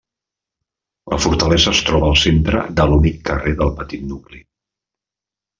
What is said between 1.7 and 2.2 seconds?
es troba al